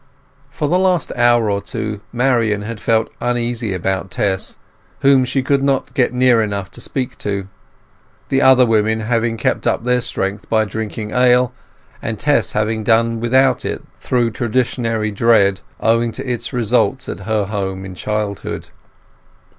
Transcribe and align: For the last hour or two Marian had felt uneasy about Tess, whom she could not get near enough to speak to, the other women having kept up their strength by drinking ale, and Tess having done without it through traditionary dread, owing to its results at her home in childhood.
For 0.49 0.67
the 0.67 0.79
last 0.79 1.11
hour 1.15 1.47
or 1.47 1.61
two 1.61 2.01
Marian 2.11 2.63
had 2.63 2.79
felt 2.79 3.11
uneasy 3.21 3.71
about 3.71 4.09
Tess, 4.09 4.57
whom 5.01 5.25
she 5.25 5.43
could 5.43 5.61
not 5.61 5.93
get 5.93 6.11
near 6.11 6.41
enough 6.41 6.71
to 6.71 6.81
speak 6.81 7.19
to, 7.19 7.47
the 8.29 8.41
other 8.41 8.65
women 8.65 9.01
having 9.01 9.37
kept 9.37 9.67
up 9.67 9.83
their 9.83 10.01
strength 10.01 10.49
by 10.49 10.65
drinking 10.65 11.11
ale, 11.11 11.53
and 12.01 12.17
Tess 12.17 12.53
having 12.53 12.83
done 12.83 13.19
without 13.19 13.63
it 13.63 13.83
through 13.99 14.31
traditionary 14.31 15.11
dread, 15.11 15.61
owing 15.79 16.11
to 16.13 16.25
its 16.27 16.51
results 16.51 17.07
at 17.07 17.19
her 17.19 17.45
home 17.45 17.85
in 17.85 17.93
childhood. 17.93 18.69